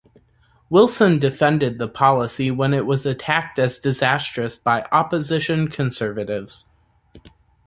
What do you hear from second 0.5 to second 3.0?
Wilson defended the policy when it